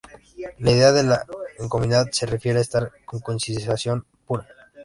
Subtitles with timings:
[0.57, 1.15] La idea de
[1.59, 4.47] ecuanimidad se refiere a estar en concienciación pura.